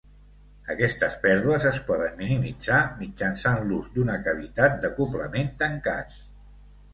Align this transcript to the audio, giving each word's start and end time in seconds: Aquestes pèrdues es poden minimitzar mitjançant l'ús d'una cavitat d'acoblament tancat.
Aquestes 0.75 1.17
pèrdues 1.25 1.67
es 1.71 1.81
poden 1.89 2.17
minimitzar 2.21 2.79
mitjançant 3.01 3.61
l'ús 3.67 3.93
d'una 3.99 4.17
cavitat 4.29 4.81
d'acoblament 4.87 5.55
tancat. 5.63 6.19